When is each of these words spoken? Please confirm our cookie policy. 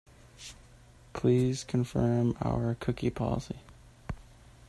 Please 1.13 1.63
confirm 1.63 2.35
our 2.41 2.73
cookie 2.79 3.11
policy. 3.11 3.59